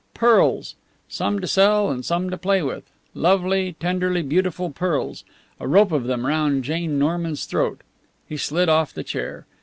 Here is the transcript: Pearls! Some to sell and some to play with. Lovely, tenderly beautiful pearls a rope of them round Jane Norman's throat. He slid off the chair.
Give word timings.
Pearls! 0.15 0.73
Some 1.07 1.39
to 1.41 1.45
sell 1.45 1.91
and 1.91 2.03
some 2.03 2.31
to 2.31 2.35
play 2.39 2.63
with. 2.63 2.85
Lovely, 3.13 3.73
tenderly 3.79 4.23
beautiful 4.23 4.71
pearls 4.71 5.23
a 5.59 5.67
rope 5.67 5.91
of 5.91 6.05
them 6.05 6.25
round 6.25 6.63
Jane 6.63 6.97
Norman's 6.97 7.45
throat. 7.45 7.81
He 8.27 8.35
slid 8.35 8.67
off 8.67 8.95
the 8.95 9.03
chair. 9.03 9.45